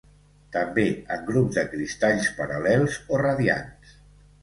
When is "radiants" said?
3.27-3.99